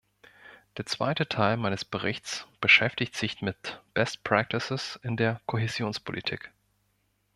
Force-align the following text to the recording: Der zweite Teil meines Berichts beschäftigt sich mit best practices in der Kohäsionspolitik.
Der 0.77 0.87
zweite 0.87 1.29
Teil 1.29 1.57
meines 1.57 1.85
Berichts 1.85 2.47
beschäftigt 2.59 3.15
sich 3.15 3.43
mit 3.43 3.83
best 3.93 4.23
practices 4.23 4.99
in 5.03 5.15
der 5.15 5.41
Kohäsionspolitik. 5.45 6.49